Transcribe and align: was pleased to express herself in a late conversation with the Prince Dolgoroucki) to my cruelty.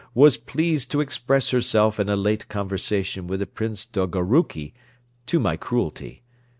was 0.15 0.35
pleased 0.35 0.89
to 0.89 0.99
express 0.99 1.51
herself 1.51 1.99
in 1.99 2.09
a 2.09 2.15
late 2.15 2.47
conversation 2.47 3.27
with 3.27 3.39
the 3.39 3.45
Prince 3.45 3.85
Dolgoroucki) 3.85 4.73
to 5.27 5.37
my 5.39 5.55
cruelty. 5.55 6.23